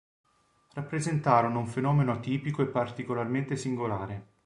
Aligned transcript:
Rappresentarono 0.73 1.59
un 1.59 1.67
fenomeno 1.67 2.11
atipico 2.13 2.63
e 2.63 2.65
particolarmente 2.65 3.55
singolare. 3.55 4.29